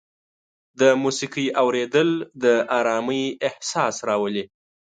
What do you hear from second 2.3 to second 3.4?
د ارامۍ